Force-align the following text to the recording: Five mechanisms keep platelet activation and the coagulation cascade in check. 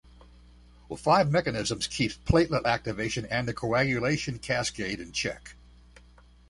Five 0.97 1.29
mechanisms 1.29 1.85
keep 1.85 2.13
platelet 2.25 2.65
activation 2.65 3.23
and 3.27 3.47
the 3.47 3.53
coagulation 3.53 4.39
cascade 4.39 4.99
in 4.99 5.11
check. 5.11 5.55